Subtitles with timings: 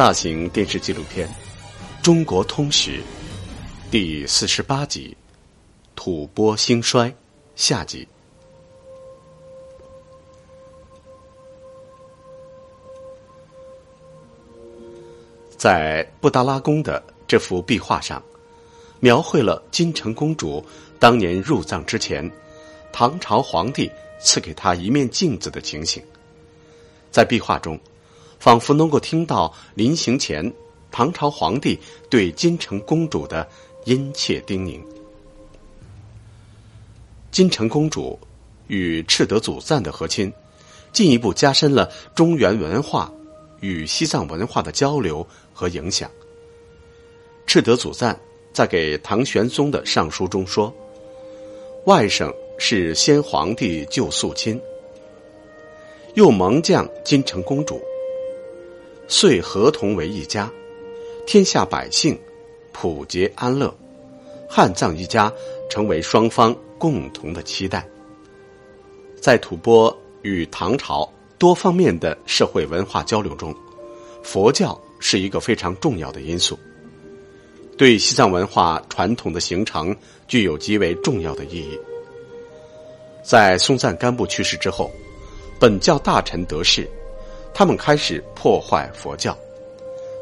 [0.00, 1.28] 大型电视纪录片
[2.02, 2.92] 《中国通史》
[3.90, 5.14] 第四十八集
[5.94, 7.10] 《吐蕃兴衰》
[7.54, 8.08] 下集。
[15.58, 18.22] 在布达拉宫的这幅壁画上，
[19.00, 20.64] 描绘了金城公主
[20.98, 22.26] 当年入藏之前，
[22.90, 26.02] 唐朝皇帝赐给她一面镜子的情形。
[27.10, 27.78] 在壁画中，
[28.40, 30.50] 仿佛能够听到临行前
[30.90, 33.46] 唐朝皇帝对金城公主的
[33.84, 34.80] 殷切叮咛。
[37.30, 38.18] 金城公主
[38.66, 40.32] 与赤德祖赞的和亲，
[40.90, 43.12] 进一步加深了中原文化
[43.60, 46.10] 与西藏文化的交流和影响。
[47.46, 48.18] 赤德祖赞
[48.54, 50.74] 在给唐玄宗的上书中说
[51.84, 54.60] ：“外甥是先皇帝旧肃亲，
[56.14, 57.80] 又蒙降金城公主。”
[59.12, 60.48] 遂合同为一家，
[61.26, 62.16] 天下百姓
[62.70, 63.74] 普结安乐，
[64.48, 65.30] 汉藏一家
[65.68, 67.84] 成为双方共同的期待。
[69.20, 73.52] 在吐蕃与唐朝多方面的社会文化交流中，
[74.22, 76.56] 佛教是一个非常重要的因素，
[77.76, 79.94] 对西藏文化传统的形成
[80.28, 81.76] 具有极为重要的意义。
[83.24, 84.88] 在松赞干布去世之后，
[85.58, 86.88] 本教大臣得势。
[87.52, 89.36] 他们开始破坏佛教，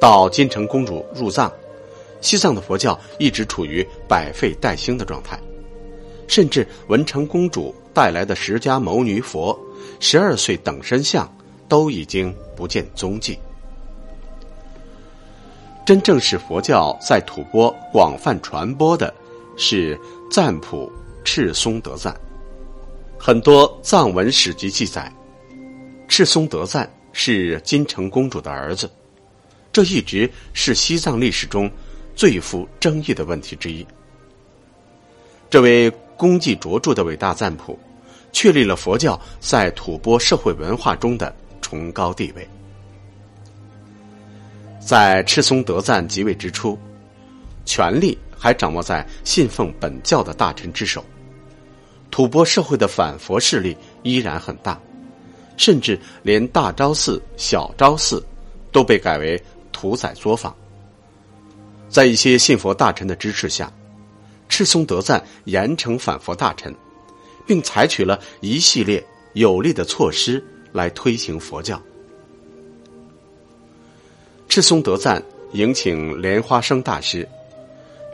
[0.00, 1.52] 到金城公主入藏，
[2.20, 5.38] 西藏的佛教一直处于百废待兴的状态，
[6.26, 9.58] 甚至文成公主带来的释迦牟尼佛、
[10.00, 11.32] 十二岁等身像
[11.68, 13.38] 都已经不见踪迹。
[15.86, 19.12] 真正使佛教在吐蕃广泛传播的，
[19.56, 19.98] 是
[20.30, 20.90] 赞普
[21.24, 22.14] 赤松德赞。
[23.18, 25.12] 很多藏文史籍记载，
[26.08, 26.88] 赤松德赞。
[27.22, 28.90] 是金城公主的儿子，
[29.70, 31.70] 这一直是西藏历史中
[32.16, 33.86] 最富争议的问题之一。
[35.50, 37.78] 这位功绩卓著的伟大赞普，
[38.32, 41.30] 确立了佛教在吐蕃社会文化中的
[41.60, 42.48] 崇高地位。
[44.80, 46.78] 在赤松德赞即位之初，
[47.66, 51.04] 权力还掌握在信奉本教的大臣之手，
[52.10, 54.80] 吐蕃社会的反佛势力依然很大。
[55.60, 58.24] 甚至连大昭寺、小昭寺
[58.72, 59.38] 都被改为
[59.70, 60.56] 屠宰作坊。
[61.86, 63.70] 在一些信佛大臣的支持下，
[64.48, 66.74] 赤松德赞严惩反佛大臣，
[67.46, 71.78] 并采取了一系列有力的措施来推行佛教。
[74.48, 75.22] 赤松德赞
[75.52, 77.28] 迎请莲花生大师、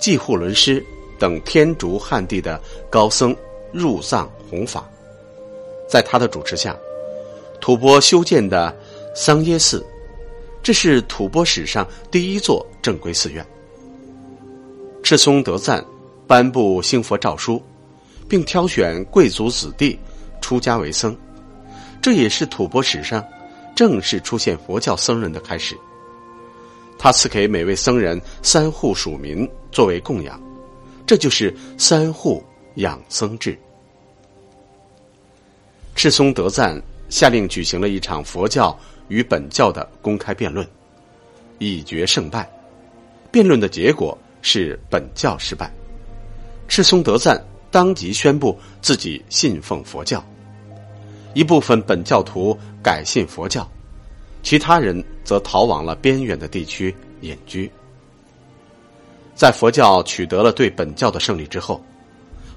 [0.01, 0.85] 寂护伦师
[1.17, 3.35] 等天竺汉地的高僧
[3.73, 4.85] 入藏弘法，
[5.89, 6.77] 在他的主持下。
[7.67, 8.73] 吐蕃修建的
[9.13, 9.85] 桑耶寺，
[10.63, 13.45] 这是吐蕃史上第一座正规寺院。
[15.03, 15.85] 赤松德赞
[16.29, 17.61] 颁布兴佛诏书，
[18.29, 19.99] 并挑选贵族子弟
[20.41, 21.17] 出家为僧，
[22.01, 23.25] 这也是吐蕃史上
[23.75, 25.77] 正式出现佛教僧人的开始。
[26.97, 30.41] 他赐给每位僧人三户属民作为供养，
[31.05, 32.45] 这就是三户
[32.77, 33.59] 养僧制。
[35.97, 36.81] 赤松德赞。
[37.09, 38.77] 下令举行了一场佛教
[39.09, 40.67] 与本教的公开辩论，
[41.59, 42.51] 以决胜败。
[43.31, 45.71] 辩论的结果是本教失败。
[46.69, 50.25] 赤松德赞当即宣布自己信奉佛教，
[51.35, 53.69] 一部分本教徒改信佛教，
[54.43, 57.71] 其他人则逃往了边远的地区隐居。
[59.35, 61.81] 在佛教取得了对本教的胜利之后，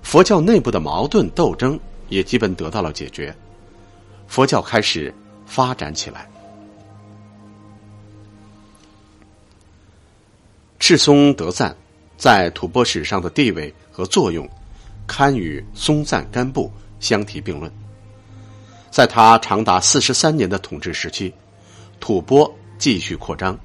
[0.01, 1.77] 佛教内部的矛盾斗争
[2.07, 3.35] 也基本得到了解决。
[4.29, 5.13] 佛教开始
[5.47, 6.29] 发展起来。
[10.77, 11.75] 赤松德赞
[12.15, 14.47] 在吐蕃史上的地位和作用，
[15.07, 17.69] 堪与松赞干布相提并论。
[18.91, 21.33] 在他长达四十三年的统治时期，
[21.99, 23.57] 吐蕃继续扩张，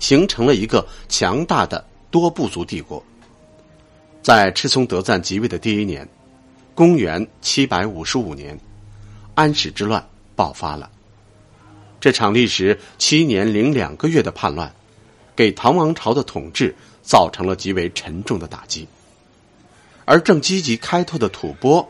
[0.00, 3.02] 形成了一个强大的多部族帝国。
[4.22, 6.08] 在赤松德赞即位的第一年，
[6.74, 8.58] 公元七百五十五年。
[9.38, 10.04] 安史之乱
[10.34, 10.90] 爆发了。
[12.00, 14.74] 这场历时七年零两个月的叛乱，
[15.36, 18.88] 给唐王朝的统治造成了极为沉重的打击。
[20.04, 21.86] 而正积极开拓的吐蕃，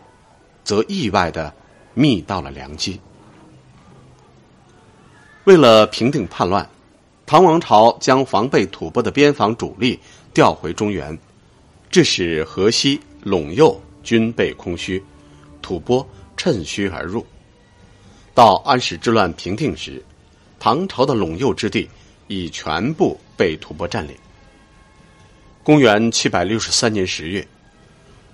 [0.63, 1.55] 则意外的
[1.95, 3.01] 觅到了良机。
[5.45, 6.69] 为了平定叛乱，
[7.25, 9.99] 唐王朝将防备吐蕃的边防主力
[10.35, 11.19] 调回中原，
[11.91, 15.03] 致使河西、陇右军备空虚，
[15.63, 16.07] 吐蕃
[16.37, 17.25] 趁虚而入。
[18.39, 20.01] 到安史之乱平定时，
[20.61, 21.91] 唐朝的陇右之地
[22.29, 24.15] 已全部被吐蕃占领。
[25.65, 27.45] 公元七百六十三年十月，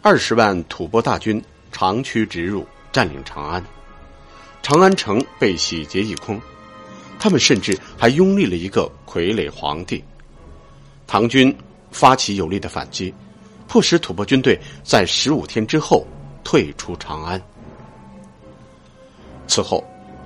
[0.02, 1.42] 二十万吐蕃大军
[1.72, 3.64] 长驱直入，占领长安。
[4.62, 6.38] 长安城被洗劫一空，
[7.18, 10.04] 他们甚至还拥立了一个傀儡皇帝。
[11.06, 11.56] 唐军
[11.90, 13.14] 发起有力的反击，
[13.66, 16.06] 迫使吐蕃军队在十五天之后
[16.44, 17.40] 退出长安。
[19.46, 19.82] 此后，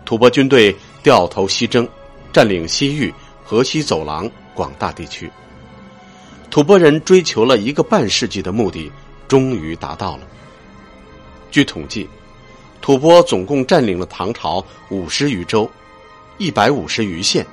[0.09, 1.87] 吐蕃军队掉头西征，
[2.33, 3.13] 占领西域、
[3.45, 5.31] 河西走廊广大地区。
[6.51, 8.91] 吐蕃人追求了一个半世纪的目的，
[9.29, 10.23] 终于达到了。
[11.51, 12.09] 据统计，
[12.81, 15.71] 吐蕃总共占领了唐朝五十余州、
[16.39, 17.47] 一百五十余县，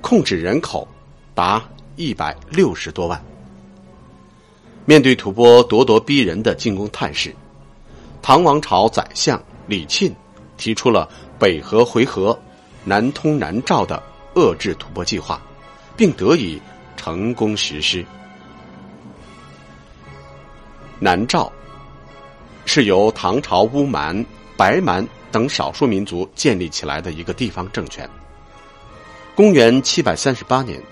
[0.00, 0.86] 控制人口
[1.34, 1.60] 达
[1.96, 3.20] 一百六十多万。
[4.84, 7.34] 面对吐蕃咄咄逼人的进攻态势，
[8.22, 10.14] 唐王朝宰相李沁。
[10.56, 11.08] 提出了
[11.38, 12.36] 北河回纥、
[12.84, 14.02] 南通南诏的
[14.34, 15.40] 遏制吐蕃计划，
[15.96, 16.60] 并得以
[16.96, 18.04] 成功实施。
[20.98, 21.50] 南诏
[22.64, 24.24] 是由唐朝乌蛮、
[24.56, 28.08] 白蛮等少数民族建立起来的一个地方政权。
[29.34, 30.82] 公元七百三十八年，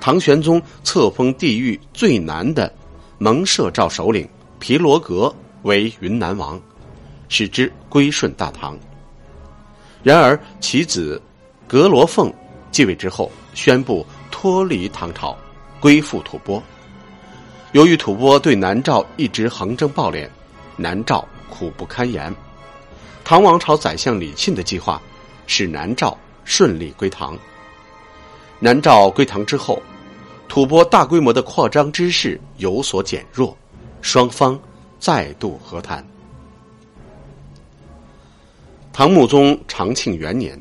[0.00, 2.72] 唐玄宗册封地域最南的
[3.18, 4.26] 蒙舍诏首领
[4.58, 6.60] 皮罗格为云南王。
[7.30, 8.78] 使之归顺大唐。
[10.02, 11.20] 然而，其子
[11.66, 12.30] 格罗凤
[12.70, 15.34] 继位之后，宣布脱离唐朝，
[15.80, 16.62] 归附吐蕃。
[17.72, 20.28] 由于吐蕃对南诏一直横征暴敛，
[20.76, 22.34] 南诏苦不堪言。
[23.22, 25.00] 唐王朝宰相李沁的计划，
[25.46, 27.38] 使南诏顺利归唐。
[28.58, 29.80] 南诏归唐之后，
[30.48, 33.56] 吐蕃大规模的扩张之势有所减弱，
[34.02, 34.58] 双方
[34.98, 36.04] 再度和谈。
[38.92, 40.60] 唐穆宗长庆元年，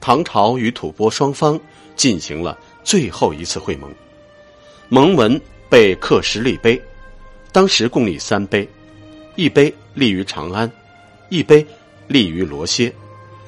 [0.00, 1.58] 唐朝与吐蕃双方
[1.94, 3.90] 进行了最后一次会盟。
[4.88, 5.40] 盟文
[5.70, 6.80] 被刻石立碑，
[7.52, 8.68] 当时共立三碑，
[9.36, 10.70] 一碑立于长安，
[11.30, 11.64] 一碑
[12.08, 12.92] 立于罗歇，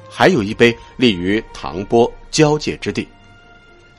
[0.09, 3.07] 还有一碑立于唐波交界之地。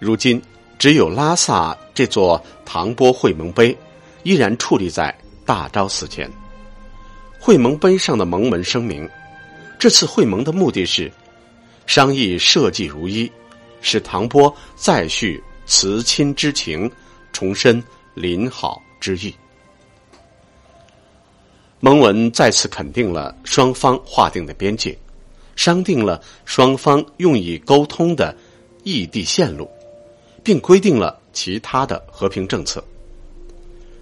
[0.01, 0.41] 如今，
[0.79, 3.77] 只有拉萨这座唐波会盟碑
[4.23, 6.29] 依然矗立在大昭寺前。
[7.39, 9.09] 会盟碑上的盟文声明。
[9.79, 11.11] 这次会盟的目的是
[11.87, 13.31] 商议社稷如一，
[13.81, 16.91] 使唐波再续慈亲之情，
[17.33, 17.83] 重申
[18.15, 19.33] 邻好之意。
[21.79, 24.99] 盟文再次肯定了双方划定的边界，
[25.55, 28.37] 商定了双方用以沟通的
[28.83, 29.71] 异地线路，
[30.43, 32.83] 并规定了其他的和平政策。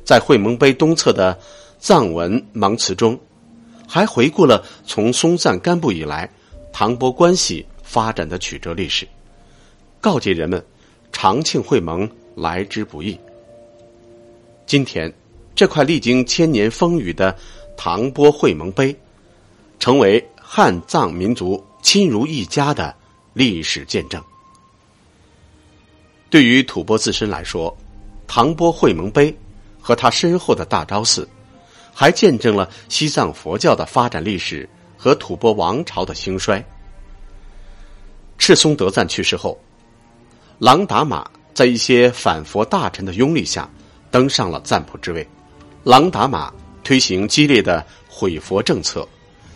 [0.04, 1.38] 在会盟碑东侧的
[1.78, 3.18] 藏文盲词中。
[3.86, 6.28] 还回顾了从松赞干布以来
[6.72, 9.06] 唐波关系发展的曲折历史，
[10.00, 10.64] 告诫人们
[11.12, 13.18] 长庆会盟来之不易。
[14.66, 15.12] 今天，
[15.54, 17.34] 这块历经千年风雨的
[17.76, 18.94] 唐波会盟碑，
[19.78, 22.94] 成为汉藏民族亲如一家的
[23.32, 24.22] 历史见证。
[26.28, 27.74] 对于吐蕃自身来说，
[28.26, 29.34] 唐波会盟碑
[29.80, 31.26] 和他身后的大昭寺。
[31.98, 36.62] 还见证了西藏佛教的发展历史和吐蕃王朝的兴衰。
[38.36, 39.58] 赤松德赞去世后，
[40.58, 43.66] 朗达玛在一些反佛大臣的拥立下
[44.10, 45.26] 登上了赞普之位。
[45.84, 46.52] 朗达玛
[46.84, 49.08] 推行激烈的毁佛政策，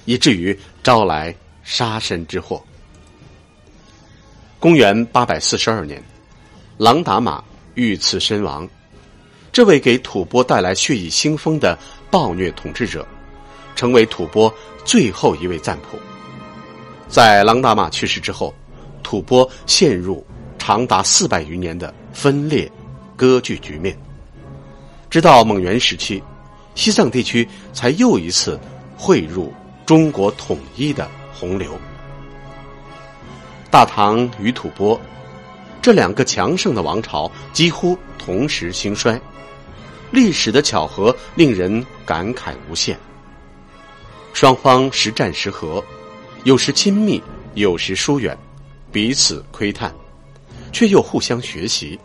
[0.07, 2.65] 以至于招来杀身之祸。
[4.59, 6.03] 公元八百四十二年，
[6.79, 7.45] 朗达玛
[7.75, 8.67] 遇刺身亡。
[9.53, 11.79] 这位给吐蕃带来血雨腥风的。
[12.11, 13.07] 暴虐统治者，
[13.77, 14.53] 成为吐蕃
[14.85, 15.99] 最后一位赞普。
[17.09, 18.55] 在朗达玛去世之后，
[19.03, 20.25] 吐蕃陷入
[20.59, 22.71] 长达四百余年的分裂
[23.17, 23.97] 割据局面。
[25.09, 26.23] 直到蒙元时期，
[26.75, 28.59] 西藏地区才又一次
[28.97, 29.53] 汇入
[29.85, 31.79] 中国统一的洪流。
[33.71, 34.99] 大唐与吐蕃
[35.81, 39.21] 这两个强盛的王朝几乎同时兴衰。
[40.11, 42.99] 历史的巧合令人感慨无限。
[44.33, 45.83] 双方时战时和，
[46.45, 47.23] 有时亲密，
[47.55, 48.37] 有时疏远，
[48.93, 49.93] 彼此窥探，
[50.73, 51.99] 却又互相学习。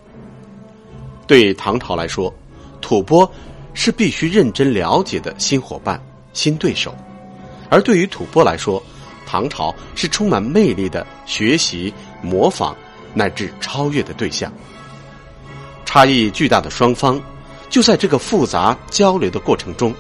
[1.27, 2.33] 对唐朝来说，
[2.81, 3.29] 吐蕃
[3.73, 6.01] 是必须认真了解的新伙伴、
[6.33, 6.91] 新对手；
[7.69, 8.81] 而对于吐蕃来说，
[9.25, 12.75] 唐朝是充满魅力的学习、模仿
[13.13, 14.51] 乃至超越的对象。
[15.85, 17.21] 差异巨大的双方。
[17.75, 19.93] 就在这个复杂交流的过程中，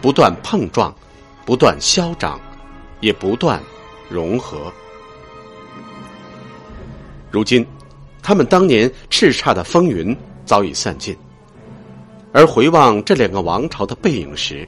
[0.00, 0.90] 不断碰撞，
[1.44, 2.40] 不断消长，
[3.00, 3.62] 也不断
[4.08, 4.72] 融合。
[7.30, 7.66] 如今，
[8.22, 11.14] 他们当年叱咤的风云早已散尽。
[12.32, 14.66] 而回望这两个王朝的背影时，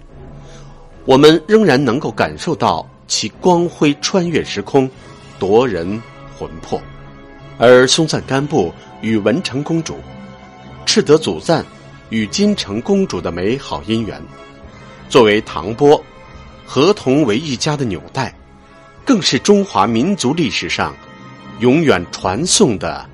[1.07, 4.87] 我们仍然能够感受到其光辉穿越时空，
[5.39, 5.99] 夺人
[6.39, 6.79] 魂魄。
[7.57, 8.71] 而松赞干布
[9.01, 9.97] 与文成公主，
[10.85, 11.65] 赤德祖赞
[12.11, 14.23] 与金城公主的美好姻缘，
[15.09, 16.03] 作为唐波
[16.65, 18.35] 合同为一家的纽带，
[19.05, 20.95] 更是中华民族历史上
[21.61, 23.09] 永远传颂的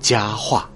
[0.00, 0.68] 佳话。